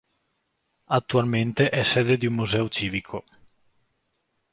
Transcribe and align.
Attualmente 0.85 1.69
è 1.69 1.81
sede 1.83 2.17
di 2.17 2.25
un 2.25 2.33
museo 2.33 2.67
civico. 2.69 3.23